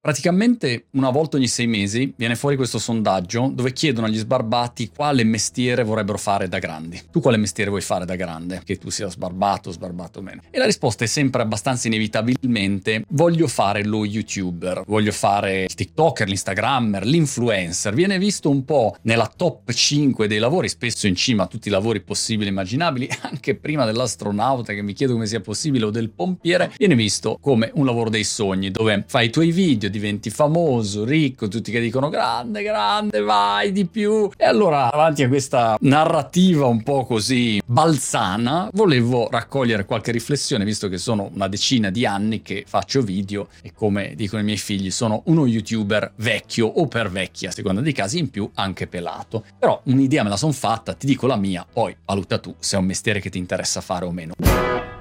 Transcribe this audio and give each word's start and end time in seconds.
Praticamente 0.00 0.86
una 0.92 1.10
volta 1.10 1.36
ogni 1.38 1.48
sei 1.48 1.66
mesi 1.66 2.14
viene 2.16 2.36
fuori 2.36 2.54
questo 2.54 2.78
sondaggio 2.78 3.50
dove 3.52 3.72
chiedono 3.72 4.06
agli 4.06 4.18
sbarbati 4.18 4.92
quale 4.94 5.24
mestiere 5.24 5.82
vorrebbero 5.82 6.18
fare 6.18 6.46
da 6.46 6.60
grandi. 6.60 7.02
Tu 7.10 7.20
quale 7.20 7.36
mestiere 7.36 7.68
vuoi 7.68 7.82
fare 7.82 8.04
da 8.04 8.14
grande? 8.14 8.62
Che 8.64 8.78
tu 8.78 8.90
sia 8.90 9.10
sbarbato 9.10 9.70
o 9.70 9.72
sbarbato 9.72 10.22
meno. 10.22 10.42
E 10.50 10.58
la 10.58 10.66
risposta 10.66 11.02
è 11.02 11.08
sempre 11.08 11.42
abbastanza 11.42 11.88
inevitabilmente 11.88 13.06
voglio 13.08 13.48
fare 13.48 13.84
lo 13.84 14.04
youtuber, 14.04 14.84
voglio 14.86 15.10
fare 15.10 15.64
il 15.64 15.74
tiktoker, 15.74 16.28
l'instagrammer, 16.28 17.04
l'influencer. 17.04 17.92
Viene 17.92 18.18
visto 18.18 18.50
un 18.50 18.64
po' 18.64 18.94
nella 19.02 19.26
top 19.26 19.72
5 19.72 20.28
dei 20.28 20.38
lavori, 20.38 20.68
spesso 20.68 21.08
in 21.08 21.16
cima 21.16 21.42
a 21.42 21.46
tutti 21.48 21.66
i 21.66 21.72
lavori 21.72 22.02
possibili 22.02 22.46
e 22.46 22.52
immaginabili, 22.52 23.08
anche 23.22 23.56
prima 23.56 23.84
dell'astronauta 23.84 24.72
che 24.74 24.82
mi 24.82 24.92
chiedo 24.92 25.14
come 25.14 25.26
sia 25.26 25.40
possibile 25.40 25.86
o 25.86 25.90
del 25.90 26.10
pompiere, 26.10 26.72
viene 26.78 26.94
visto 26.94 27.36
come 27.40 27.72
un 27.74 27.84
lavoro 27.84 28.10
dei 28.10 28.24
sogni 28.24 28.70
dove 28.70 29.04
fai 29.08 29.26
i 29.26 29.30
tuoi 29.30 29.50
video, 29.50 29.86
diventi 29.88 30.30
famoso, 30.30 31.04
ricco, 31.04 31.48
tutti 31.48 31.70
che 31.70 31.80
dicono 31.80 32.08
grande, 32.08 32.62
grande, 32.62 33.20
vai 33.20 33.72
di 33.72 33.86
più. 33.86 34.30
E 34.36 34.44
allora, 34.44 34.90
avanti 34.92 35.22
a 35.22 35.28
questa 35.28 35.76
narrativa 35.80 36.66
un 36.66 36.82
po' 36.82 37.04
così 37.04 37.60
balzana, 37.64 38.70
volevo 38.72 39.28
raccogliere 39.30 39.84
qualche 39.84 40.12
riflessione, 40.12 40.64
visto 40.64 40.88
che 40.88 40.98
sono 40.98 41.30
una 41.34 41.48
decina 41.48 41.90
di 41.90 42.06
anni 42.06 42.42
che 42.42 42.64
faccio 42.66 43.02
video 43.02 43.48
e 43.62 43.72
come 43.72 44.12
dicono 44.14 44.42
i 44.42 44.44
miei 44.44 44.58
figli, 44.58 44.90
sono 44.90 45.22
uno 45.26 45.46
youtuber 45.46 46.12
vecchio 46.16 46.66
o 46.66 46.86
per 46.86 47.10
vecchia, 47.10 47.50
a 47.50 47.52
seconda 47.52 47.80
dei 47.80 47.92
casi, 47.92 48.18
in 48.18 48.30
più 48.30 48.50
anche 48.54 48.86
pelato. 48.86 49.44
Però 49.58 49.80
un'idea 49.84 50.22
me 50.22 50.28
la 50.28 50.36
son 50.36 50.52
fatta, 50.52 50.94
ti 50.94 51.06
dico 51.06 51.26
la 51.26 51.36
mia, 51.36 51.66
poi 51.70 51.94
valuta 52.04 52.38
tu 52.38 52.54
se 52.58 52.76
è 52.76 52.78
un 52.78 52.86
mestiere 52.86 53.20
che 53.20 53.30
ti 53.30 53.38
interessa 53.38 53.80
fare 53.80 54.04
o 54.04 54.10
meno. 54.10 54.97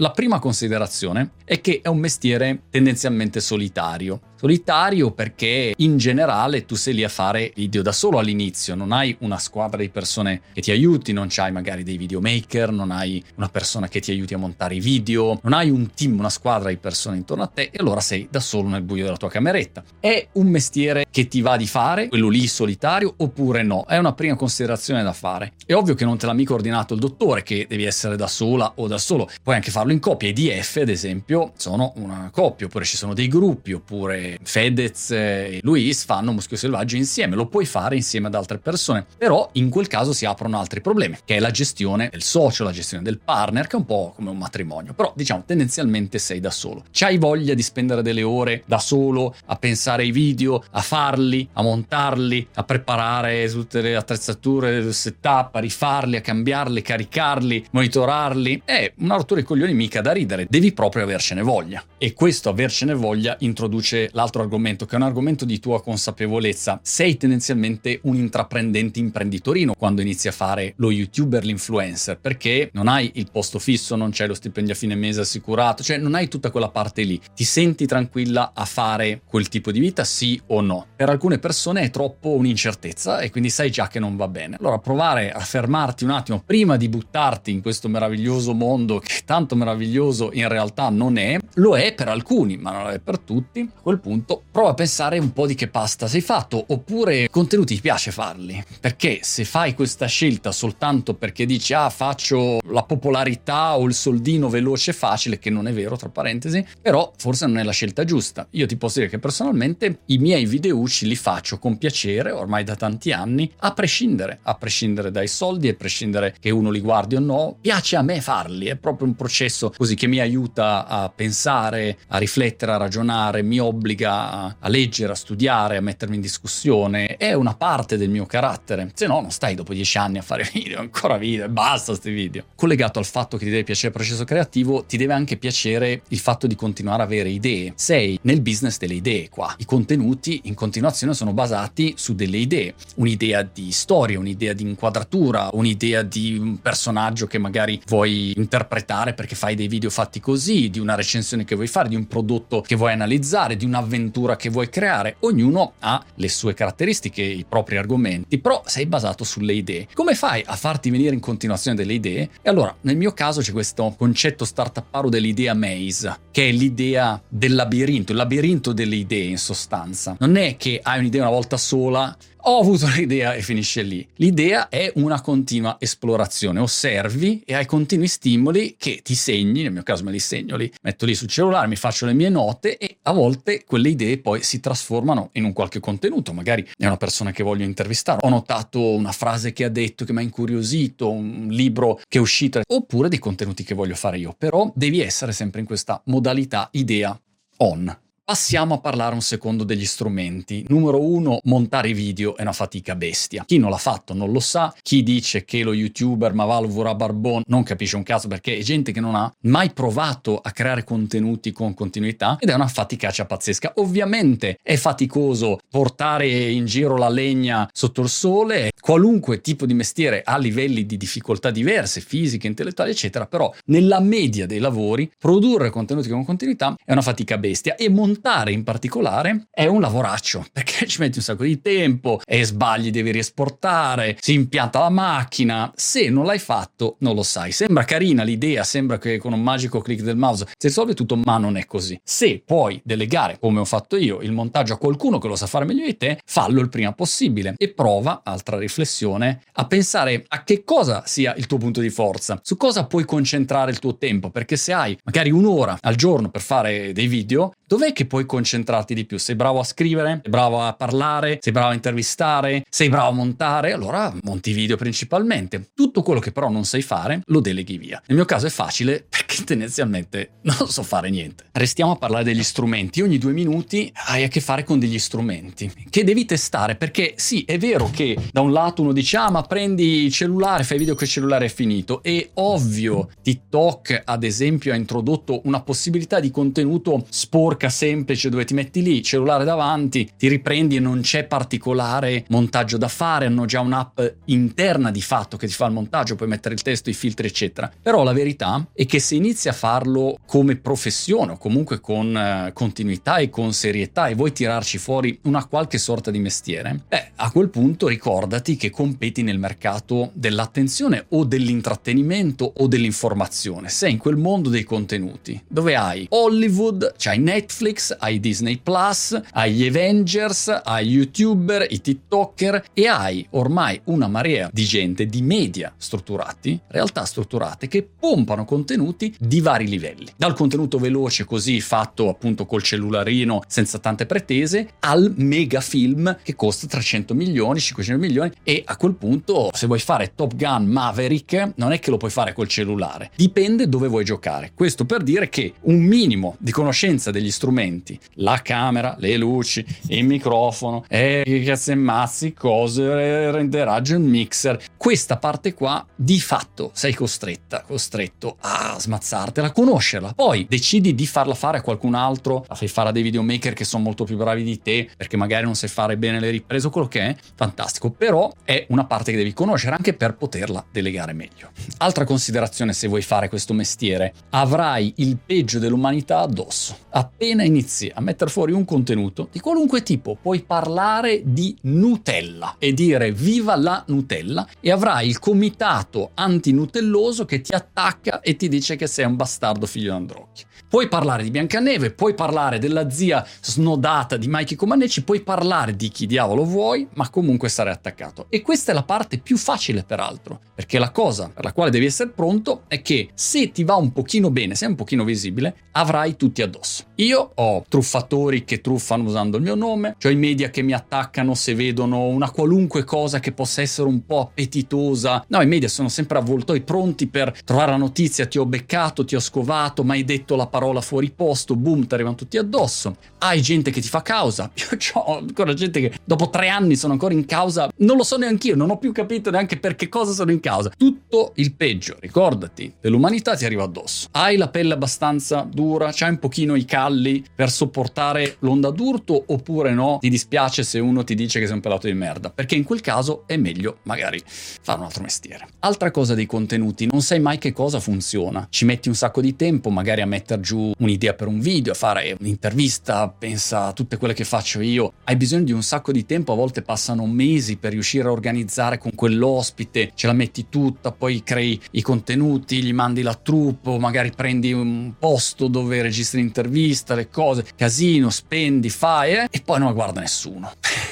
La 0.00 0.12
prima 0.12 0.38
considerazione 0.38 1.32
è 1.44 1.60
che 1.60 1.80
è 1.82 1.88
un 1.88 1.98
mestiere 1.98 2.62
tendenzialmente 2.70 3.40
solitario, 3.40 4.20
Solitario 4.40 5.10
perché 5.10 5.74
in 5.76 5.96
generale 5.96 6.64
tu 6.64 6.76
sei 6.76 6.94
lì 6.94 7.02
a 7.02 7.08
fare 7.08 7.50
video 7.56 7.82
da 7.82 7.90
solo 7.90 8.20
all'inizio, 8.20 8.76
non 8.76 8.92
hai 8.92 9.16
una 9.20 9.36
squadra 9.36 9.78
di 9.78 9.88
persone 9.88 10.42
che 10.52 10.60
ti 10.60 10.70
aiuti, 10.70 11.12
non 11.12 11.26
hai 11.38 11.50
magari 11.50 11.82
dei 11.82 11.96
videomaker, 11.96 12.70
non 12.70 12.92
hai 12.92 13.20
una 13.34 13.48
persona 13.48 13.88
che 13.88 13.98
ti 13.98 14.12
aiuti 14.12 14.34
a 14.34 14.38
montare 14.38 14.76
i 14.76 14.80
video, 14.80 15.40
non 15.42 15.54
hai 15.54 15.70
un 15.70 15.92
team, 15.92 16.20
una 16.20 16.30
squadra 16.30 16.68
di 16.68 16.76
persone 16.76 17.16
intorno 17.16 17.42
a 17.42 17.48
te 17.48 17.70
e 17.72 17.78
allora 17.80 17.98
sei 17.98 18.28
da 18.30 18.38
solo 18.38 18.68
nel 18.68 18.82
buio 18.82 19.02
della 19.02 19.16
tua 19.16 19.28
cameretta. 19.28 19.82
È 19.98 20.28
un 20.34 20.46
mestiere 20.46 21.06
che 21.10 21.26
ti 21.26 21.40
va 21.40 21.56
di 21.56 21.66
fare, 21.66 22.06
quello 22.06 22.28
lì 22.28 22.46
solitario, 22.46 23.12
oppure 23.16 23.64
no? 23.64 23.86
È 23.86 23.96
una 23.96 24.12
prima 24.12 24.36
considerazione 24.36 25.02
da 25.02 25.12
fare. 25.12 25.54
È 25.66 25.74
ovvio 25.74 25.94
che 25.94 26.04
non 26.04 26.16
te 26.16 26.26
l'ha 26.26 26.32
mica 26.32 26.54
ordinato 26.54 26.94
il 26.94 27.00
dottore 27.00 27.42
che 27.42 27.66
devi 27.68 27.82
essere 27.82 28.14
da 28.14 28.28
sola 28.28 28.74
o 28.76 28.86
da 28.86 28.98
solo, 28.98 29.28
puoi 29.42 29.56
anche 29.56 29.72
farlo 29.72 29.87
in 29.92 30.00
coppia. 30.00 30.28
I 30.28 30.32
DF, 30.32 30.76
ad 30.82 30.88
esempio, 30.88 31.52
sono 31.56 31.92
una 31.96 32.30
coppia, 32.32 32.66
oppure 32.66 32.84
ci 32.84 32.96
sono 32.96 33.14
dei 33.14 33.28
gruppi, 33.28 33.72
oppure 33.72 34.38
Fedez 34.42 35.10
e 35.10 35.60
Luis 35.62 36.04
fanno 36.04 36.32
Muschio 36.32 36.56
Selvaggio 36.56 36.96
insieme, 36.96 37.36
lo 37.36 37.46
puoi 37.46 37.66
fare 37.66 37.96
insieme 37.96 38.26
ad 38.26 38.34
altre 38.34 38.58
persone, 38.58 39.06
però 39.16 39.48
in 39.52 39.70
quel 39.70 39.86
caso 39.86 40.12
si 40.12 40.24
aprono 40.24 40.58
altri 40.58 40.80
problemi, 40.80 41.16
che 41.24 41.36
è 41.36 41.40
la 41.40 41.50
gestione 41.50 42.08
del 42.10 42.22
socio, 42.22 42.64
la 42.64 42.72
gestione 42.72 43.02
del 43.02 43.18
partner, 43.18 43.66
che 43.66 43.76
è 43.76 43.78
un 43.78 43.84
po' 43.84 44.12
come 44.14 44.30
un 44.30 44.38
matrimonio, 44.38 44.92
però 44.92 45.12
diciamo 45.14 45.44
tendenzialmente 45.46 46.18
sei 46.18 46.40
da 46.40 46.50
solo. 46.50 46.84
C'hai 46.90 47.18
voglia 47.18 47.54
di 47.54 47.62
spendere 47.62 48.02
delle 48.02 48.22
ore 48.22 48.62
da 48.66 48.78
solo 48.78 49.34
a 49.46 49.56
pensare 49.56 50.02
ai 50.02 50.10
video, 50.10 50.62
a 50.70 50.80
farli, 50.80 51.48
a 51.52 51.62
montarli, 51.62 52.48
a 52.54 52.64
preparare 52.64 53.48
tutte 53.50 53.80
le 53.80 53.96
attrezzature, 53.96 54.76
il 54.76 54.94
setup, 54.94 55.54
a 55.54 55.58
rifarli, 55.58 56.16
a 56.16 56.20
cambiarli, 56.20 56.82
caricarli, 56.82 57.66
monitorarli? 57.70 58.62
È 58.64 58.92
una 58.98 59.16
rottura 59.16 59.40
di 59.40 59.46
coglioni 59.46 59.74
mica 59.78 60.00
da 60.00 60.12
ridere, 60.12 60.46
devi 60.50 60.72
proprio 60.72 61.04
avercene 61.04 61.40
voglia. 61.42 61.82
E 61.96 62.12
questo 62.12 62.48
avercene 62.48 62.94
voglia 62.94 63.36
introduce 63.40 64.10
l'altro 64.12 64.42
argomento, 64.42 64.84
che 64.84 64.94
è 64.94 64.98
un 64.98 65.04
argomento 65.04 65.44
di 65.44 65.60
tua 65.60 65.80
consapevolezza. 65.80 66.80
Sei 66.82 67.16
tendenzialmente 67.16 68.00
un 68.02 68.16
intraprendente 68.16 68.98
imprenditorino 68.98 69.74
quando 69.74 70.02
inizi 70.02 70.28
a 70.28 70.32
fare 70.32 70.74
lo 70.76 70.90
youtuber, 70.90 71.44
l'influencer, 71.44 72.18
perché 72.18 72.70
non 72.72 72.88
hai 72.88 73.12
il 73.14 73.28
posto 73.30 73.58
fisso, 73.60 73.94
non 73.94 74.10
c'è 74.10 74.26
lo 74.26 74.34
stipendio 74.34 74.74
a 74.74 74.76
fine 74.76 74.96
mese 74.96 75.20
assicurato, 75.20 75.82
cioè 75.84 75.96
non 75.96 76.14
hai 76.14 76.26
tutta 76.28 76.50
quella 76.50 76.68
parte 76.68 77.04
lì. 77.04 77.20
Ti 77.34 77.44
senti 77.44 77.86
tranquilla 77.86 78.50
a 78.54 78.64
fare 78.64 79.22
quel 79.24 79.48
tipo 79.48 79.70
di 79.70 79.78
vita, 79.78 80.02
sì 80.02 80.40
o 80.48 80.60
no? 80.60 80.86
Per 80.96 81.08
alcune 81.08 81.38
persone 81.38 81.82
è 81.82 81.90
troppo 81.90 82.30
un'incertezza 82.30 83.20
e 83.20 83.30
quindi 83.30 83.48
sai 83.48 83.70
già 83.70 83.86
che 83.86 84.00
non 84.00 84.16
va 84.16 84.26
bene. 84.26 84.56
Allora 84.58 84.78
provare 84.78 85.30
a 85.30 85.40
fermarti 85.40 86.02
un 86.02 86.10
attimo 86.10 86.42
prima 86.44 86.76
di 86.76 86.88
buttarti 86.88 87.52
in 87.52 87.62
questo 87.62 87.88
meraviglioso 87.88 88.54
mondo 88.54 88.98
che 88.98 89.22
tanto 89.24 89.54
meraviglioso 89.54 89.66
in 89.72 90.48
realtà 90.48 90.88
non 90.90 91.16
è, 91.16 91.38
lo 91.54 91.76
è 91.76 91.94
per 91.94 92.08
alcuni, 92.08 92.56
ma 92.56 92.72
non 92.72 92.82
lo 92.84 92.90
è 92.90 92.98
per 92.98 93.18
tutti. 93.18 93.60
A 93.60 93.80
quel 93.80 93.98
punto 93.98 94.42
prova 94.50 94.70
a 94.70 94.74
pensare 94.74 95.18
un 95.18 95.32
po' 95.32 95.46
di 95.46 95.54
che 95.54 95.68
pasta 95.68 96.06
sei 96.06 96.20
fatto, 96.20 96.64
oppure 96.68 97.28
contenuti 97.30 97.74
ti 97.74 97.80
piace 97.80 98.10
farli. 98.10 98.62
Perché 98.80 99.20
se 99.22 99.44
fai 99.44 99.74
questa 99.74 100.06
scelta 100.06 100.52
soltanto 100.52 101.14
perché 101.14 101.46
dici 101.46 101.74
ah 101.74 101.90
faccio 101.90 102.58
la 102.64 102.82
popolarità 102.82 103.76
o 103.76 103.84
il 103.84 103.94
soldino 103.94 104.48
veloce 104.48 104.90
e 104.90 104.94
facile, 104.94 105.38
che 105.38 105.50
non 105.50 105.66
è 105.66 105.72
vero 105.72 105.96
tra 105.96 106.08
parentesi, 106.08 106.64
però 106.80 107.12
forse 107.16 107.46
non 107.46 107.58
è 107.58 107.62
la 107.62 107.72
scelta 107.72 108.04
giusta. 108.04 108.46
Io 108.50 108.66
ti 108.66 108.76
posso 108.76 108.98
dire 108.98 109.10
che 109.10 109.18
personalmente 109.18 110.00
i 110.06 110.18
miei 110.18 110.46
videucci 110.46 111.06
li 111.06 111.16
faccio 111.16 111.58
con 111.58 111.78
piacere 111.78 112.30
ormai 112.30 112.64
da 112.64 112.76
tanti 112.76 113.12
anni, 113.12 113.50
a 113.58 113.72
prescindere, 113.72 114.38
a 114.42 114.54
prescindere 114.54 115.10
dai 115.10 115.28
soldi, 115.28 115.68
a 115.68 115.74
prescindere 115.74 116.34
che 116.38 116.50
uno 116.50 116.70
li 116.70 116.80
guardi 116.80 117.16
o 117.16 117.20
no, 117.20 117.56
piace 117.60 117.96
a 117.96 118.02
me 118.02 118.20
farli, 118.20 118.66
è 118.66 118.76
proprio 118.76 119.06
un 119.06 119.14
processo 119.14 119.57
così 119.76 119.94
che 119.94 120.06
mi 120.06 120.20
aiuta 120.20 120.86
a 120.86 121.08
pensare, 121.08 121.98
a 122.08 122.18
riflettere, 122.18 122.72
a 122.72 122.76
ragionare, 122.76 123.42
mi 123.42 123.58
obbliga 123.58 124.56
a, 124.58 124.68
leggere, 124.68 125.12
a 125.12 125.16
studiare, 125.16 125.76
a 125.76 125.80
mettermi 125.80 126.16
in 126.16 126.20
discussione, 126.20 127.16
è 127.16 127.32
una 127.32 127.54
parte 127.54 127.96
del 127.96 128.10
mio 128.10 128.26
carattere. 128.26 128.90
Se 128.94 129.06
no, 129.06 129.20
non 129.20 129.30
stai 129.30 129.54
dopo 129.54 129.72
dieci 129.72 129.98
anni 129.98 130.18
a 130.18 130.22
fare 130.22 130.48
video, 130.52 130.80
ancora 130.80 131.16
video, 131.16 131.44
e 131.44 131.48
basta 131.48 131.92
questi 131.92 132.10
video. 132.10 132.44
Collegato 132.54 132.98
al 132.98 133.04
fatto 133.04 133.36
che 133.36 133.44
ti 133.44 133.50
deve 133.50 133.64
piacere 133.64 133.88
il 133.88 133.94
processo 133.94 134.24
creativo, 134.24 134.84
ti 134.84 134.96
deve 134.96 135.12
anche 135.12 135.36
piacere 135.36 136.02
il 136.08 136.18
fatto 136.18 136.46
di 136.46 136.54
continuare 136.54 137.02
ad 137.02 137.08
avere 137.08 137.28
idee. 137.28 137.72
Sei 137.76 138.18
nel 138.22 138.40
business 138.40 138.78
delle 138.78 138.94
idee 138.94 139.28
qua. 139.28 139.54
I 139.58 139.64
contenuti 139.64 140.40
in 140.44 140.54
continuazione 140.54 141.14
sono 141.14 141.32
basati 141.32 141.94
su 141.96 142.14
delle 142.14 142.38
idee. 142.38 142.74
Un'idea 142.96 143.42
di 143.42 143.70
storia, 143.72 144.18
un'idea 144.18 144.52
di 144.52 144.62
inquadratura, 144.62 145.50
un'idea 145.52 146.02
di 146.02 146.36
un 146.38 146.60
personaggio 146.60 147.26
che 147.26 147.38
magari 147.38 147.80
vuoi 147.86 148.32
interpretare 148.36 149.14
perché 149.14 149.34
fai 149.38 149.54
dei 149.54 149.68
video 149.68 149.88
fatti 149.88 150.20
così, 150.20 150.68
di 150.68 150.80
una 150.80 150.96
recensione 150.96 151.44
che 151.44 151.54
vuoi 151.54 151.68
fare, 151.68 151.88
di 151.88 151.94
un 151.94 152.06
prodotto 152.08 152.60
che 152.60 152.74
vuoi 152.74 152.92
analizzare, 152.92 153.56
di 153.56 153.64
un'avventura 153.64 154.36
che 154.36 154.50
vuoi 154.50 154.68
creare. 154.68 155.16
Ognuno 155.20 155.74
ha 155.78 156.04
le 156.16 156.28
sue 156.28 156.54
caratteristiche, 156.54 157.22
i 157.22 157.46
propri 157.48 157.76
argomenti, 157.76 158.38
però 158.38 158.62
sei 158.66 158.86
basato 158.86 159.22
sulle 159.22 159.54
idee. 159.54 159.86
Come 159.94 160.14
fai 160.14 160.42
a 160.44 160.56
farti 160.56 160.90
venire 160.90 161.14
in 161.14 161.20
continuazione 161.20 161.76
delle 161.76 161.94
idee? 161.94 162.30
E 162.42 162.50
allora, 162.50 162.74
nel 162.80 162.96
mio 162.96 163.12
caso 163.12 163.40
c'è 163.40 163.52
questo 163.52 163.94
concetto 163.96 164.44
startupparo 164.44 165.08
dell'idea 165.08 165.54
maze, 165.54 166.18
che 166.32 166.48
è 166.48 166.52
l'idea 166.52 167.22
del 167.28 167.54
labirinto, 167.54 168.10
il 168.10 168.18
labirinto 168.18 168.72
delle 168.72 168.96
idee 168.96 169.26
in 169.26 169.38
sostanza. 169.38 170.16
Non 170.18 170.36
è 170.36 170.56
che 170.56 170.80
hai 170.82 170.98
un'idea 170.98 171.22
una 171.22 171.30
volta 171.30 171.56
sola 171.56 172.16
ho 172.40 172.60
avuto 172.60 172.86
l'idea 172.94 173.34
e 173.34 173.42
finisce 173.42 173.82
lì. 173.82 174.06
L'idea 174.16 174.68
è 174.68 174.92
una 174.96 175.20
continua 175.20 175.76
esplorazione, 175.78 176.60
osservi 176.60 177.42
e 177.44 177.54
hai 177.54 177.66
continui 177.66 178.08
stimoli 178.08 178.76
che 178.78 179.00
ti 179.02 179.14
segni, 179.14 179.62
nel 179.62 179.72
mio 179.72 179.82
caso 179.82 180.04
me 180.04 180.10
li 180.10 180.18
segno 180.18 180.56
lì, 180.56 180.72
metto 180.82 181.06
lì 181.06 181.14
sul 181.14 181.28
cellulare, 181.28 181.66
mi 181.66 181.76
faccio 181.76 182.06
le 182.06 182.14
mie 182.14 182.28
note 182.28 182.76
e 182.78 182.98
a 183.02 183.12
volte 183.12 183.64
quelle 183.64 183.88
idee 183.88 184.18
poi 184.18 184.42
si 184.42 184.60
trasformano 184.60 185.30
in 185.32 185.44
un 185.44 185.52
qualche 185.52 185.80
contenuto, 185.80 186.32
magari 186.32 186.66
è 186.76 186.86
una 186.86 186.96
persona 186.96 187.32
che 187.32 187.42
voglio 187.42 187.64
intervistare, 187.64 188.20
ho 188.22 188.28
notato 188.28 188.80
una 188.80 189.12
frase 189.12 189.52
che 189.52 189.64
ha 189.64 189.68
detto 189.68 190.04
che 190.04 190.12
mi 190.12 190.20
ha 190.20 190.22
incuriosito, 190.22 191.10
un 191.10 191.48
libro 191.50 192.00
che 192.08 192.18
è 192.18 192.20
uscito, 192.20 192.60
oppure 192.66 193.08
dei 193.08 193.18
contenuti 193.18 193.64
che 193.64 193.74
voglio 193.74 193.94
fare 193.94 194.18
io, 194.18 194.34
però 194.36 194.70
devi 194.74 195.00
essere 195.00 195.32
sempre 195.32 195.60
in 195.60 195.66
questa 195.66 196.00
modalità 196.06 196.68
idea 196.72 197.18
on. 197.58 198.07
Passiamo 198.28 198.74
a 198.74 198.78
parlare 198.78 199.14
un 199.14 199.22
secondo 199.22 199.64
degli 199.64 199.86
strumenti. 199.86 200.62
Numero 200.68 201.00
uno, 201.00 201.40
montare 201.44 201.94
video 201.94 202.36
è 202.36 202.42
una 202.42 202.52
fatica 202.52 202.94
bestia. 202.94 203.44
Chi 203.46 203.56
non 203.56 203.70
l'ha 203.70 203.78
fatto 203.78 204.12
non 204.12 204.32
lo 204.32 204.38
sa. 204.38 204.70
Chi 204.82 205.02
dice 205.02 205.46
che 205.46 205.62
lo 205.62 205.72
youtuber 205.72 206.34
Mavalvura 206.34 206.94
Barbon 206.94 207.40
non 207.46 207.62
capisce 207.62 207.96
un 207.96 208.02
caso 208.02 208.28
perché 208.28 208.58
è 208.58 208.60
gente 208.60 208.92
che 208.92 209.00
non 209.00 209.14
ha 209.14 209.32
mai 209.44 209.70
provato 209.70 210.36
a 210.36 210.50
creare 210.50 210.84
contenuti 210.84 211.52
con 211.52 211.72
continuità 211.72 212.36
ed 212.38 212.50
è 212.50 212.54
una 212.54 212.68
faticaccia 212.68 213.24
pazzesca. 213.24 213.72
Ovviamente 213.76 214.58
è 214.62 214.76
faticoso 214.76 215.60
portare 215.70 216.28
in 216.28 216.66
giro 216.66 216.98
la 216.98 217.08
legna 217.08 217.66
sotto 217.72 218.02
il 218.02 218.10
sole. 218.10 218.72
Qualunque 218.78 219.40
tipo 219.40 219.64
di 219.64 219.72
mestiere 219.72 220.20
ha 220.22 220.36
livelli 220.36 220.84
di 220.84 220.98
difficoltà 220.98 221.50
diverse, 221.50 222.02
fisiche, 222.02 222.46
intellettuali, 222.46 222.90
eccetera, 222.90 223.24
però 223.24 223.50
nella 223.68 224.00
media 224.00 224.44
dei 224.44 224.58
lavori 224.58 225.10
produrre 225.18 225.70
contenuti 225.70 226.10
con 226.10 226.26
continuità 226.26 226.76
è 226.84 226.92
una 226.92 227.00
fatica 227.00 227.38
bestia 227.38 227.74
e 227.74 227.88
montare 227.88 228.16
montare 228.18 228.50
in 228.50 228.64
particolare 228.64 229.46
è 229.50 229.66
un 229.66 229.80
lavoraccio, 229.80 230.44
perché 230.52 230.86
ci 230.86 231.00
metti 231.00 231.18
un 231.18 231.24
sacco 231.24 231.44
di 231.44 231.60
tempo 231.62 232.20
e 232.26 232.44
sbagli, 232.44 232.90
devi 232.90 233.12
riesportare, 233.12 234.16
si 234.20 234.32
impianta 234.32 234.80
la 234.80 234.90
macchina. 234.90 235.72
Se 235.76 236.08
non 236.10 236.24
l'hai 236.24 236.40
fatto, 236.40 236.96
non 237.00 237.14
lo 237.14 237.22
sai. 237.22 237.52
Sembra 237.52 237.84
carina 237.84 238.24
l'idea, 238.24 238.64
sembra 238.64 238.98
che 238.98 239.18
con 239.18 239.32
un 239.32 239.42
magico 239.42 239.80
click 239.80 240.02
del 240.02 240.16
mouse 240.16 240.46
si 240.56 240.66
risolve 240.66 240.94
tutto, 240.94 241.16
ma 241.16 241.38
non 241.38 241.56
è 241.56 241.64
così. 241.66 241.98
Se 242.02 242.42
puoi 242.44 242.80
delegare, 242.84 243.38
come 243.38 243.60
ho 243.60 243.64
fatto 243.64 243.96
io, 243.96 244.20
il 244.20 244.32
montaggio 244.32 244.74
a 244.74 244.78
qualcuno 244.78 245.18
che 245.18 245.28
lo 245.28 245.36
sa 245.36 245.46
fare 245.46 245.64
meglio 245.64 245.84
di 245.84 245.96
te, 245.96 246.20
fallo 246.24 246.60
il 246.60 246.68
prima 246.68 246.92
possibile 246.92 247.54
e 247.56 247.68
prova, 247.68 248.22
altra 248.24 248.58
riflessione, 248.58 249.42
a 249.52 249.66
pensare 249.66 250.24
a 250.26 250.42
che 250.42 250.64
cosa 250.64 251.04
sia 251.06 251.34
il 251.36 251.46
tuo 251.46 251.58
punto 251.58 251.80
di 251.80 251.90
forza, 251.90 252.40
su 252.42 252.56
cosa 252.56 252.86
puoi 252.86 253.04
concentrare 253.04 253.70
il 253.70 253.78
tuo 253.78 253.96
tempo, 253.96 254.30
perché 254.30 254.56
se 254.56 254.72
hai 254.72 254.98
magari 255.04 255.30
un'ora 255.30 255.78
al 255.80 255.94
giorno 255.94 256.30
per 256.30 256.40
fare 256.40 256.92
dei 256.92 257.06
video, 257.06 257.52
dov'è 257.68 257.92
che 257.92 258.06
puoi 258.06 258.24
concentrarti 258.24 258.94
di 258.94 259.04
più? 259.04 259.18
Sei 259.18 259.36
bravo 259.36 259.60
a 259.60 259.64
scrivere? 259.64 260.20
Sei 260.22 260.30
bravo 260.30 260.62
a 260.62 260.72
parlare? 260.72 261.38
Sei 261.40 261.52
bravo 261.52 261.68
a 261.68 261.74
intervistare? 261.74 262.64
Sei 262.68 262.88
bravo 262.88 263.10
a 263.10 263.12
montare? 263.12 263.72
Allora 263.72 264.12
monti 264.22 264.52
video 264.52 264.76
principalmente. 264.76 265.68
Tutto 265.74 266.02
quello 266.02 266.18
che 266.18 266.32
però 266.32 266.48
non 266.48 266.64
sai 266.64 266.80
fare 266.80 267.20
lo 267.26 267.40
deleghi 267.40 267.76
via. 267.76 268.02
Nel 268.06 268.16
mio 268.16 268.24
caso 268.24 268.46
è 268.46 268.50
facile 268.50 269.04
perché 269.06 269.27
tendenzialmente 269.44 270.30
non 270.42 270.68
so 270.68 270.82
fare 270.82 271.10
niente. 271.10 271.44
Restiamo 271.52 271.92
a 271.92 271.96
parlare 271.96 272.24
degli 272.24 272.42
strumenti. 272.42 273.02
Ogni 273.02 273.18
due 273.18 273.32
minuti 273.32 273.92
hai 274.06 274.24
a 274.24 274.28
che 274.28 274.40
fare 274.40 274.64
con 274.64 274.78
degli 274.78 274.98
strumenti 274.98 275.70
che 275.90 276.04
devi 276.04 276.24
testare 276.24 276.76
perché 276.76 277.14
sì, 277.16 277.44
è 277.44 277.58
vero 277.58 277.90
che 277.90 278.16
da 278.30 278.40
un 278.40 278.52
lato 278.52 278.82
uno 278.82 278.92
dice 278.92 279.16
ah 279.16 279.30
ma 279.30 279.42
prendi 279.42 280.04
il 280.04 280.12
cellulare, 280.12 280.64
fai 280.64 280.78
video 280.78 280.94
che 280.94 281.04
il 281.04 281.10
cellulare 281.10 281.46
è 281.46 281.50
finito. 281.50 282.02
È 282.02 282.28
ovvio, 282.34 283.08
TikTok 283.22 284.02
ad 284.04 284.22
esempio 284.22 284.72
ha 284.72 284.76
introdotto 284.76 285.40
una 285.44 285.60
possibilità 285.60 286.20
di 286.20 286.30
contenuto 286.30 287.04
sporco 287.08 287.46
forca 287.48 287.70
semplice 287.70 288.28
dove 288.28 288.44
ti 288.44 288.52
metti 288.52 288.82
lì, 288.82 289.02
cellulare 289.02 289.44
davanti, 289.44 290.10
ti 290.18 290.28
riprendi 290.28 290.76
e 290.76 290.80
non 290.80 291.00
c'è 291.00 291.24
particolare 291.24 292.24
montaggio 292.28 292.76
da 292.76 292.88
fare, 292.88 293.26
hanno 293.26 293.46
già 293.46 293.60
un'app 293.60 294.00
interna 294.26 294.90
di 294.90 295.00
fatto 295.00 295.36
che 295.36 295.46
ti 295.46 295.52
fa 295.54 295.66
il 295.66 295.72
montaggio, 295.72 296.14
puoi 296.14 296.28
mettere 296.28 296.54
il 296.54 296.62
testo, 296.62 296.90
i 296.90 296.94
filtri 296.94 297.26
eccetera. 297.26 297.72
Però 297.80 298.02
la 298.02 298.12
verità 298.12 298.66
è 298.72 298.84
che 298.84 298.98
se 298.98 299.14
inizi 299.14 299.27
a 299.48 299.52
farlo 299.52 300.18
come 300.26 300.56
professione 300.56 301.32
o 301.32 301.38
comunque 301.38 301.80
con 301.80 302.16
eh, 302.16 302.52
continuità 302.52 303.18
e 303.18 303.30
con 303.30 303.52
serietà 303.52 304.08
e 304.08 304.14
vuoi 304.14 304.32
tirarci 304.32 304.78
fuori 304.78 305.18
una 305.22 305.44
qualche 305.46 305.78
sorta 305.78 306.10
di 306.10 306.18
mestiere, 306.18 306.80
beh, 306.88 307.10
a 307.16 307.30
quel 307.30 307.48
punto 307.48 307.88
ricordati 307.88 308.56
che 308.56 308.70
competi 308.70 309.22
nel 309.22 309.38
mercato 309.38 310.10
dell'attenzione 310.14 311.06
o 311.10 311.24
dell'intrattenimento 311.24 312.52
o 312.56 312.66
dell'informazione. 312.66 313.68
Sei 313.68 313.92
in 313.92 313.98
quel 313.98 314.16
mondo 314.16 314.48
dei 314.48 314.64
contenuti 314.64 315.40
dove 315.46 315.74
hai 315.76 316.06
Hollywood, 316.10 316.94
c'hai 316.96 317.18
Netflix, 317.18 317.66
Netflix, 317.68 317.96
ai 317.98 318.20
Disney 318.20 318.58
Plus, 318.58 319.20
agli 319.32 319.66
Avengers, 319.66 320.48
ai 320.64 320.88
YouTuber, 320.88 321.66
i 321.70 321.80
TikToker 321.80 322.64
e 322.72 322.86
hai 322.86 323.26
ormai 323.30 323.80
una 323.84 324.08
marea 324.08 324.48
di 324.52 324.64
gente, 324.64 325.06
di 325.06 325.22
media 325.22 325.72
strutturati, 325.76 326.58
realtà 326.68 327.04
strutturate 327.04 327.68
che 327.68 327.82
pompano 327.82 328.44
contenuti 328.44 329.14
di 329.18 329.40
vari 329.40 329.66
livelli. 329.66 330.06
Dal 330.16 330.34
contenuto 330.34 330.78
veloce 330.78 331.24
così 331.24 331.60
fatto 331.60 332.08
appunto 332.08 332.46
col 332.46 332.62
cellularino 332.62 333.42
senza 333.46 333.78
tante 333.78 334.06
pretese 334.06 334.74
al 334.80 335.12
mega 335.16 335.60
film 335.60 336.16
che 336.22 336.34
costa 336.34 336.66
300 336.66 337.14
milioni, 337.14 337.58
500 337.60 338.00
milioni 338.00 338.30
e 338.42 338.62
a 338.64 338.76
quel 338.76 338.94
punto 338.94 339.50
se 339.52 339.66
vuoi 339.66 339.80
fare 339.80 340.12
Top 340.14 340.34
Gun 340.34 340.66
Maverick 340.66 341.52
non 341.56 341.72
è 341.72 341.78
che 341.78 341.90
lo 341.90 341.96
puoi 341.96 342.10
fare 342.10 342.32
col 342.32 342.48
cellulare, 342.48 343.10
dipende 343.16 343.68
dove 343.68 343.88
vuoi 343.88 344.04
giocare. 344.04 344.52
Questo 344.54 344.84
per 344.84 345.02
dire 345.02 345.28
che 345.28 345.54
un 345.62 345.80
minimo 345.80 346.36
di 346.38 346.52
conoscenza 346.52 347.10
degli 347.10 347.30
strumenti, 347.30 347.98
la 348.14 348.40
camera, 348.42 348.96
le 348.98 349.16
luci, 349.16 349.64
il 349.88 350.04
microfono, 350.04 350.84
e 350.88 351.22
che 351.24 351.42
cazzo 351.42 351.72
e 351.72 351.74
mazzi, 351.74 352.32
cose, 352.32 353.30
renderaggio, 353.30 353.94
il 353.94 354.00
mixer. 354.00 354.60
Questa 354.76 355.16
parte 355.16 355.54
qua 355.54 355.84
di 355.94 356.20
fatto 356.20 356.70
sei 356.74 356.94
costretta, 356.94 357.62
costretto 357.66 358.36
a 358.40 358.76
smazzartela, 358.78 358.97
a 359.46 359.52
conoscerla. 359.52 360.12
Poi 360.14 360.46
decidi 360.48 360.94
di 360.94 361.06
farla 361.06 361.34
fare 361.34 361.58
a 361.58 361.62
qualcun 361.62 361.94
altro, 361.94 362.44
la 362.48 362.54
fai 362.54 362.68
fare 362.68 362.88
a 362.88 362.92
dei 362.92 363.02
videomaker 363.02 363.52
che 363.52 363.64
sono 363.64 363.82
molto 363.82 364.04
più 364.04 364.16
bravi 364.16 364.42
di 364.42 364.60
te, 364.60 364.88
perché 364.96 365.16
magari 365.16 365.44
non 365.44 365.54
sai 365.54 365.68
fare 365.68 365.96
bene 365.96 366.20
le 366.20 366.30
riprese 366.30 366.66
o 366.66 366.70
quello 366.70 366.88
che 366.88 367.00
è, 367.00 367.16
fantastico. 367.34 367.90
Però 367.90 368.32
è 368.44 368.66
una 368.70 368.84
parte 368.84 369.10
che 369.10 369.16
devi 369.16 369.32
conoscere 369.32 369.76
anche 369.76 369.94
per 369.94 370.16
poterla 370.16 370.64
delegare 370.70 371.12
meglio. 371.12 371.50
Altra 371.78 372.04
considerazione 372.04 372.72
se 372.72 372.88
vuoi 372.88 373.02
fare 373.02 373.28
questo 373.28 373.54
mestiere, 373.54 374.12
avrai 374.30 374.92
il 374.96 375.18
peggio 375.24 375.58
dell'umanità 375.58 376.20
addosso. 376.20 376.76
Appena 376.90 377.44
inizi 377.44 377.90
a 377.94 378.00
mettere 378.00 378.30
fuori 378.30 378.52
un 378.52 378.64
contenuto 378.64 379.28
di 379.30 379.40
qualunque 379.40 379.82
tipo, 379.82 380.16
puoi 380.20 380.42
parlare 380.42 381.22
di 381.24 381.56
Nutella 381.62 382.56
e 382.58 382.72
dire 382.72 383.12
viva 383.12 383.56
la 383.56 383.84
Nutella 383.86 384.46
e 384.60 384.70
avrai 384.70 385.08
il 385.08 385.18
comitato 385.18 386.10
antinutelloso 386.14 387.24
che 387.24 387.40
ti 387.40 387.54
attacca 387.54 388.20
e 388.20 388.36
ti 388.36 388.48
dice 388.48 388.76
che 388.76 388.86
sei 388.88 389.04
un 389.04 389.16
bastardo 389.16 389.66
figlio 389.66 389.92
d'Androcchio. 389.92 390.46
Puoi 390.68 390.88
parlare 390.88 391.22
di 391.22 391.30
Biancaneve, 391.30 391.92
puoi 391.92 392.12
parlare 392.12 392.58
della 392.58 392.90
zia 392.90 393.26
snodata 393.40 394.18
di 394.18 394.26
Mikey 394.28 394.56
Comaneci, 394.56 395.02
puoi 395.02 395.22
parlare 395.22 395.74
di 395.76 395.88
chi 395.88 396.06
diavolo 396.06 396.44
vuoi, 396.44 396.86
ma 396.94 397.08
comunque 397.08 397.48
sarai 397.48 397.72
attaccato. 397.72 398.26
E 398.28 398.42
questa 398.42 398.72
è 398.72 398.74
la 398.74 398.82
parte 398.82 399.18
più 399.18 399.38
facile, 399.38 399.84
peraltro, 399.84 400.40
perché 400.54 400.78
la 400.78 400.90
cosa 400.90 401.30
per 401.32 401.44
la 401.44 401.52
quale 401.52 401.70
devi 401.70 401.86
essere 401.86 402.10
pronto 402.10 402.64
è 402.68 402.82
che 402.82 403.08
se 403.14 403.50
ti 403.50 403.64
va 403.64 403.76
un 403.76 403.92
pochino 403.92 404.30
bene, 404.30 404.54
sei 404.54 404.68
un 404.68 404.74
pochino 404.74 405.04
visibile, 405.04 405.54
avrai 405.72 406.16
tutti 406.16 406.42
addosso. 406.42 406.84
Io 406.96 407.30
ho 407.34 407.64
truffatori 407.68 408.44
che 408.44 408.60
truffano 408.60 409.04
usando 409.04 409.36
il 409.36 409.44
mio 409.44 409.54
nome, 409.54 409.96
ho 410.02 410.08
i 410.08 410.16
media 410.16 410.50
che 410.50 410.62
mi 410.62 410.72
attaccano 410.72 411.34
se 411.34 411.54
vedono 411.54 412.08
una 412.08 412.30
qualunque 412.30 412.84
cosa 412.84 413.20
che 413.20 413.32
possa 413.32 413.62
essere 413.62 413.88
un 413.88 414.04
po' 414.04 414.20
appetitosa. 414.20 415.24
No, 415.28 415.40
i 415.40 415.46
media 415.46 415.68
sono 415.68 415.88
sempre 415.88 416.18
avvoltoi 416.18 416.60
pronti 416.60 417.06
per 417.06 417.32
trovare 417.44 417.70
la 417.70 417.76
notizia, 417.76 418.26
ti 418.26 418.38
ho 418.38 418.44
beccato, 418.44 418.77
ti 419.04 419.16
ho 419.16 419.20
scovato, 419.20 419.82
ma 419.82 419.94
hai 419.94 420.04
detto 420.04 420.36
la 420.36 420.46
parola 420.46 420.68
parola 420.68 420.80
fuori 420.80 421.10
posto, 421.10 421.56
boom, 421.56 421.86
ti 421.86 421.94
arrivano 421.94 422.16
tutti 422.16 422.36
addosso. 422.36 422.96
Hai 423.18 423.40
gente 423.40 423.70
che 423.70 423.80
ti 423.80 423.88
fa 423.88 424.02
causa. 424.02 424.50
Io 424.58 425.00
ho 425.00 425.18
ancora 425.18 425.54
gente 425.54 425.80
che 425.80 425.92
dopo 426.04 426.30
tre 426.30 426.48
anni 426.48 426.76
sono 426.76 426.92
ancora 426.92 427.14
in 427.14 427.24
causa. 427.26 427.70
Non 427.78 427.96
lo 427.96 428.02
so 428.02 428.16
neanche 428.16 428.48
io, 428.48 428.56
non 428.56 428.70
ho 428.70 428.78
più 428.78 428.92
capito 428.92 429.30
neanche 429.30 429.58
per 429.58 429.74
che 429.76 429.88
cosa 429.88 430.12
sono 430.12 430.30
in 430.30 430.40
causa. 430.40 430.70
Tutto 430.76 431.32
il 431.36 431.54
peggio, 431.54 431.96
ricordati, 432.00 432.74
dell'umanità 432.80 433.36
ti 433.36 433.44
arriva 433.44 433.64
addosso. 433.64 434.08
Hai 434.12 434.36
la 434.36 434.48
pelle 434.48 434.74
abbastanza 434.74 435.46
dura, 435.48 435.90
c'hai 435.92 436.10
un 436.10 436.18
pochino 436.18 436.54
i 436.54 436.64
calli 436.64 437.24
per 437.34 437.50
sopportare 437.50 438.36
l'onda 438.40 438.70
d'urto 438.70 439.22
oppure 439.26 439.72
no? 439.72 439.98
Ti 440.00 440.08
dispiace 440.08 440.62
se 440.62 440.78
uno 440.78 441.04
ti 441.04 441.14
dice 441.14 441.38
che 441.38 441.46
sei 441.46 441.54
un 441.54 441.60
pelato 441.60 441.86
di 441.86 441.94
merda, 441.94 442.30
perché 442.30 442.56
in 442.56 442.64
quel 442.64 442.80
caso 442.80 443.24
è 443.26 443.36
meglio 443.36 443.78
magari 443.84 444.20
fare 444.24 444.78
un 444.78 444.84
altro 444.84 445.02
mestiere. 445.02 445.46
Altra 445.60 445.90
cosa 445.90 446.14
dei 446.14 446.26
contenuti, 446.26 446.86
non 446.86 447.00
sai 447.00 447.20
mai 447.20 447.38
che 447.38 447.52
cosa 447.52 447.80
funziona. 447.80 448.46
Ci 448.50 448.64
metti 448.68 448.88
un 448.88 448.94
sacco 448.94 449.22
di 449.22 449.34
tempo 449.34 449.70
magari 449.70 450.02
a 450.02 450.06
mettere 450.06 450.42
giù 450.42 450.72
un'idea 450.76 451.14
per 451.14 451.26
un 451.26 451.40
video, 451.40 451.72
a 451.72 451.74
fare 451.74 452.14
un'intervista, 452.20 453.08
pensa 453.08 453.66
a 453.66 453.72
tutte 453.72 453.96
quelle 453.96 454.12
che 454.12 454.24
faccio 454.24 454.60
io, 454.60 454.92
hai 455.04 455.16
bisogno 455.16 455.44
di 455.44 455.52
un 455.52 455.62
sacco 455.62 455.90
di 455.90 456.04
tempo, 456.04 456.32
a 456.32 456.36
volte 456.36 456.60
passano 456.60 457.06
mesi 457.06 457.56
per 457.56 457.72
riuscire 457.72 458.08
a 458.08 458.10
organizzare 458.10 458.76
con 458.76 458.94
quell'ospite, 458.94 459.92
ce 459.94 460.06
la 460.06 460.12
metti 460.12 460.48
tutta, 460.50 460.92
poi 460.92 461.22
crei 461.22 461.58
i 461.72 461.80
contenuti, 461.80 462.62
gli 462.62 462.74
mandi 462.74 463.00
la 463.00 463.14
troupe, 463.14 463.78
magari 463.78 464.12
prendi 464.14 464.52
un 464.52 464.92
posto 464.98 465.48
dove 465.48 465.80
registri 465.80 466.20
l'intervista, 466.20 466.94
le 466.94 467.08
cose, 467.08 467.46
casino, 467.56 468.10
spendi, 468.10 468.68
fai 468.68 469.14
eh, 469.14 469.28
e 469.30 469.40
poi 469.40 469.58
non 469.58 469.68
la 469.68 469.74
guarda 469.74 470.00
nessuno 470.00 470.52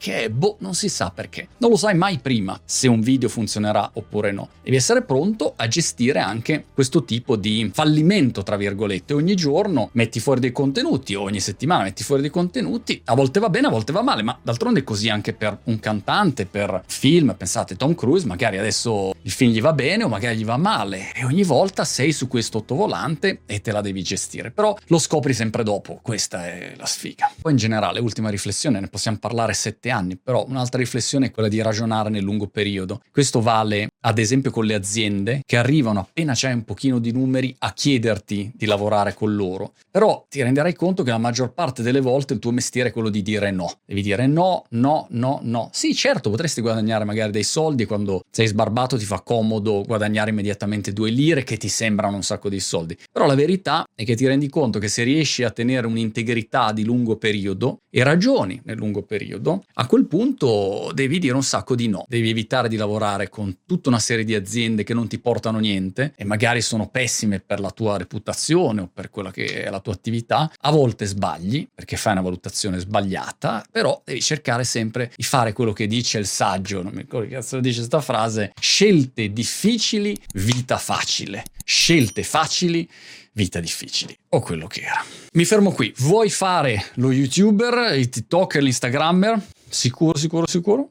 perché? 0.00 0.30
Boh, 0.30 0.56
non 0.60 0.74
si 0.74 0.88
sa 0.88 1.10
perché. 1.10 1.48
Non 1.58 1.70
lo 1.70 1.76
sai 1.76 1.94
mai 1.94 2.18
prima 2.18 2.58
se 2.64 2.88
un 2.88 3.02
video 3.02 3.28
funzionerà 3.28 3.90
oppure 3.92 4.32
no. 4.32 4.48
Devi 4.62 4.76
essere 4.76 5.02
pronto 5.02 5.52
a 5.54 5.68
gestire 5.68 6.20
anche 6.20 6.64
questo 6.72 7.04
tipo 7.04 7.36
di 7.36 7.70
fallimento, 7.74 8.42
tra 8.42 8.56
virgolette. 8.56 9.12
Ogni 9.12 9.34
giorno 9.34 9.90
metti 9.92 10.18
fuori 10.18 10.40
dei 10.40 10.52
contenuti, 10.52 11.14
ogni 11.14 11.40
settimana 11.40 11.82
metti 11.82 12.02
fuori 12.02 12.22
dei 12.22 12.30
contenuti. 12.30 13.02
A 13.04 13.14
volte 13.14 13.40
va 13.40 13.50
bene, 13.50 13.66
a 13.66 13.70
volte 13.70 13.92
va 13.92 14.00
male, 14.00 14.22
ma 14.22 14.38
d'altronde 14.40 14.80
è 14.80 14.84
così 14.84 15.10
anche 15.10 15.34
per 15.34 15.58
un 15.64 15.78
cantante, 15.78 16.46
per 16.46 16.82
film. 16.86 17.34
Pensate, 17.36 17.76
Tom 17.76 17.94
Cruise, 17.94 18.26
magari 18.26 18.56
adesso 18.56 19.12
il 19.22 19.30
film 19.30 19.52
gli 19.52 19.60
va 19.60 19.72
bene 19.72 20.04
o 20.04 20.08
magari 20.08 20.36
gli 20.36 20.44
va 20.44 20.56
male. 20.56 21.12
E 21.14 21.24
ogni 21.24 21.42
volta 21.42 21.84
sei 21.84 22.12
su 22.12 22.28
questo 22.28 22.58
ottovolante 22.58 23.42
e 23.46 23.60
te 23.60 23.72
la 23.72 23.80
devi 23.80 24.02
gestire. 24.02 24.50
Però 24.50 24.76
lo 24.86 24.98
scopri 24.98 25.32
sempre 25.32 25.62
dopo. 25.62 25.98
Questa 26.02 26.46
è 26.46 26.74
la 26.76 26.86
sfiga. 26.86 27.32
Poi 27.40 27.52
in 27.52 27.58
generale, 27.58 28.00
ultima 28.00 28.28
riflessione, 28.28 28.80
ne 28.80 28.88
possiamo 28.88 29.18
parlare 29.18 29.54
se 29.54 29.70
sette 29.70 29.90
anni, 29.90 30.16
però 30.16 30.44
un'altra 30.46 30.78
riflessione 30.78 31.26
è 31.26 31.30
quella 31.30 31.48
di 31.48 31.62
ragionare 31.62 32.10
nel 32.10 32.22
lungo 32.22 32.48
periodo. 32.48 33.00
Questo 33.10 33.40
vale 33.40 33.88
ad 34.02 34.18
esempio 34.18 34.50
con 34.50 34.64
le 34.64 34.74
aziende 34.74 35.42
che 35.44 35.56
arrivano 35.56 36.00
appena 36.00 36.32
c'è 36.32 36.52
un 36.52 36.64
pochino 36.64 36.98
di 36.98 37.12
numeri 37.12 37.54
a 37.58 37.72
chiederti 37.72 38.52
di 38.54 38.66
lavorare 38.66 39.14
con 39.14 39.34
loro, 39.34 39.74
però 39.90 40.24
ti 40.28 40.42
renderai 40.42 40.74
conto 40.74 41.02
che 41.02 41.10
la 41.10 41.18
maggior 41.18 41.52
parte 41.52 41.82
delle 41.82 42.00
volte 42.00 42.34
il 42.34 42.38
tuo 42.38 42.50
mestiere 42.50 42.88
è 42.88 42.92
quello 42.92 43.10
di 43.10 43.22
dire 43.22 43.50
no. 43.50 43.70
Devi 43.84 44.02
dire 44.02 44.26
no, 44.26 44.64
no, 44.70 45.06
no, 45.10 45.40
no. 45.42 45.68
Sì, 45.72 45.94
certo, 45.94 46.30
potresti 46.30 46.60
guadagnare 46.60 47.04
magari 47.04 47.30
dei 47.30 47.44
soldi 47.44 47.84
quando 47.84 48.22
sei 48.30 48.46
sbarbato 48.46 48.96
ti 48.96 49.04
fa 49.04 49.20
comodo 49.20 49.82
guadagnare 49.86 50.30
immediatamente 50.30 50.92
due 50.92 51.10
lire 51.10 51.44
che 51.44 51.56
ti 51.56 51.68
sembrano 51.68 52.16
un 52.16 52.22
sacco 52.22 52.48
di 52.48 52.60
soldi. 52.60 52.96
Però 53.10 53.26
la 53.26 53.34
verità 53.34 53.84
è 54.00 54.04
che 54.06 54.16
ti 54.16 54.26
rendi 54.26 54.48
conto 54.48 54.78
che 54.78 54.88
se 54.88 55.02
riesci 55.02 55.42
a 55.44 55.50
tenere 55.50 55.86
un'integrità 55.86 56.72
di 56.72 56.84
lungo 56.84 57.16
periodo 57.16 57.82
e 57.90 58.02
ragioni 58.02 58.58
nel 58.64 58.78
lungo 58.78 59.02
periodo, 59.02 59.62
a 59.74 59.86
quel 59.86 60.06
punto 60.06 60.90
devi 60.94 61.18
dire 61.18 61.34
un 61.34 61.42
sacco 61.42 61.74
di 61.74 61.86
no. 61.86 62.06
Devi 62.08 62.30
evitare 62.30 62.70
di 62.70 62.76
lavorare 62.76 63.28
con 63.28 63.58
tutta 63.66 63.90
una 63.90 63.98
serie 63.98 64.24
di 64.24 64.34
aziende 64.34 64.84
che 64.84 64.94
non 64.94 65.06
ti 65.06 65.18
portano 65.18 65.58
niente 65.58 66.14
e 66.16 66.24
magari 66.24 66.62
sono 66.62 66.88
pessime 66.88 67.40
per 67.40 67.60
la 67.60 67.70
tua 67.72 67.98
reputazione 67.98 68.80
o 68.80 68.90
per 68.90 69.10
quella 69.10 69.30
che 69.30 69.64
è 69.64 69.68
la 69.68 69.80
tua 69.80 69.92
attività. 69.92 70.50
A 70.60 70.70
volte 70.70 71.04
sbagli 71.04 71.68
perché 71.74 71.98
fai 71.98 72.12
una 72.12 72.22
valutazione 72.22 72.78
sbagliata, 72.78 73.66
però 73.70 74.00
devi 74.02 74.22
cercare 74.22 74.64
sempre 74.64 75.12
di 75.14 75.24
fare 75.24 75.52
quello 75.52 75.74
che 75.74 75.86
dice 75.86 76.16
il 76.16 76.26
saggio, 76.26 76.82
non 76.82 76.92
mi 76.94 77.02
ricordo 77.02 77.28
che 77.28 77.34
cazzo 77.34 77.60
dice 77.60 77.78
questa 77.78 78.00
frase, 78.00 78.52
scelte 78.58 79.30
difficili, 79.30 80.16
vita 80.32 80.78
facile. 80.78 81.44
Scelte 81.72 82.24
facili, 82.24 82.90
vita 83.30 83.60
difficili, 83.60 84.12
o 84.30 84.40
quello 84.40 84.66
che 84.66 84.80
era. 84.80 85.04
Mi 85.34 85.44
fermo 85.44 85.70
qui. 85.70 85.94
Vuoi 85.98 86.28
fare 86.28 86.86
lo 86.94 87.12
youtuber, 87.12 87.96
il 87.96 88.08
tiktoker, 88.08 88.60
l'instagrammer? 88.60 89.40
Sicuro, 89.68 90.18
sicuro, 90.18 90.48
sicuro? 90.48 90.90